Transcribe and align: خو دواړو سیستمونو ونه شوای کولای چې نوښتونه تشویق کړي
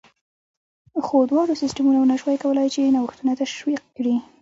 خو 1.05 1.17
دواړو 1.31 1.59
سیستمونو 1.61 1.97
ونه 1.99 2.15
شوای 2.21 2.37
کولای 2.43 2.67
چې 2.73 2.93
نوښتونه 2.95 3.31
تشویق 3.41 3.83
کړي 3.97 4.15